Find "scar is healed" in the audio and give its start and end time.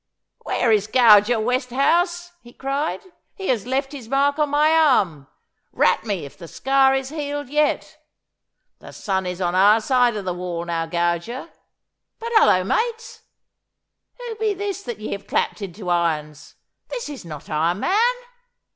6.47-7.49